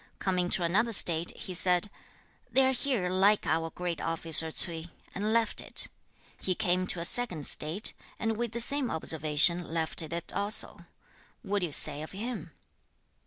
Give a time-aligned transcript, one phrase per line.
[0.17, 1.91] Coming to another State, he said,
[2.51, 5.89] "They are here like our great officer, Ch'ui," and left it.
[6.41, 10.85] He came to a second State, and with the same observation left it also;
[11.43, 12.49] what do you say of him?'